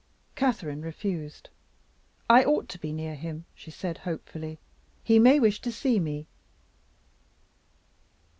[0.33, 1.49] Catherine refused.
[2.27, 4.57] "I ought to be near him," she said, hopefully;
[5.03, 6.25] "he may wish to see me."